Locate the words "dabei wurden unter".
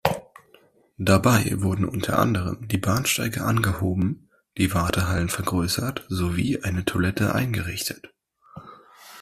0.97-2.17